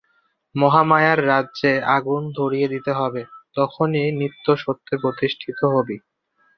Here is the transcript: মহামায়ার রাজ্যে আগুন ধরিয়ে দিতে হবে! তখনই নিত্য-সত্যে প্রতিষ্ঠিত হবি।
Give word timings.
মহামায়ার 0.55 1.19
রাজ্যে 1.27 1.71
আগুন 1.95 2.21
ধরিয়ে 2.39 2.67
দিতে 2.67 2.91
হবে! 2.93 3.21
তখনই 3.55 4.05
নিত্য-সত্যে 4.19 4.93
প্রতিষ্ঠিত 4.97 5.59
হবি। 5.73 5.97